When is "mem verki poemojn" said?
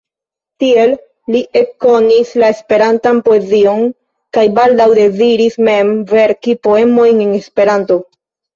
5.71-7.25